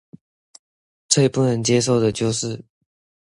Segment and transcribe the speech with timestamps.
[1.07, 2.65] 最不能接受的就是